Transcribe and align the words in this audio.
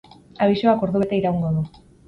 Abisuak 0.45 0.85
ordubete 0.87 1.19
iraungo 1.21 1.55
du. 1.61 1.69